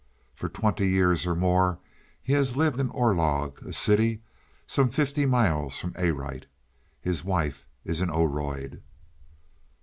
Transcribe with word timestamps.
For 0.33 0.49
twenty 0.49 0.89
years 0.89 1.27
or 1.27 1.35
more 1.35 1.77
he 2.23 2.33
has 2.33 2.57
lived 2.57 2.79
in 2.79 2.89
Orlog, 2.89 3.61
a 3.63 3.71
city 3.71 4.23
some 4.65 4.89
fifty 4.89 5.27
miles 5.27 5.77
from 5.77 5.93
Arite. 5.95 6.47
His 6.99 7.23
wife 7.23 7.67
is 7.85 8.01
an 8.01 8.09
Oroid. 8.09 8.81